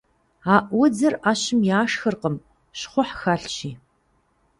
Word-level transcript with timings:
Аӏуудзыр 0.55 1.13
ӏэщым 1.21 1.59
яшхыркъым, 1.79 2.35
щхъухь 2.79 3.13
хэлъщи. 3.19 3.71